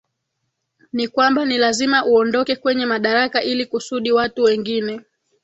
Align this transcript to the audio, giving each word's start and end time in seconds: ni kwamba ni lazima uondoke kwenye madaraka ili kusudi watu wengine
ni 0.93 1.07
kwamba 1.07 1.45
ni 1.45 1.57
lazima 1.57 2.05
uondoke 2.05 2.55
kwenye 2.55 2.85
madaraka 2.85 3.43
ili 3.43 3.65
kusudi 3.65 4.11
watu 4.11 4.43
wengine 4.43 5.01